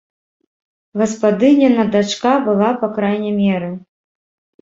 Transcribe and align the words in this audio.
Гаспадыніна 1.01 1.83
дачка 1.95 2.33
была 2.47 2.69
па 2.81 2.87
крайняй 2.97 3.37
меры! 3.51 3.71